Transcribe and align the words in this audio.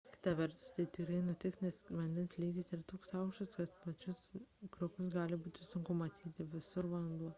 kita 0.13 0.29
vertus 0.37 0.69
taip 0.77 0.87
tikrai 0.95 1.17
nutiks 1.25 1.59
nes 1.65 1.75
vandens 1.97 2.33
lygis 2.43 2.71
yra 2.77 2.87
toks 2.93 3.13
aukštas 3.19 3.53
kad 3.59 3.71
pačius 3.85 4.23
krioklius 4.77 5.15
gali 5.19 5.41
būti 5.45 5.69
sunku 5.71 5.93
pamatyti– 5.95 6.49
visur 6.57 6.91
vanduo 6.97 7.29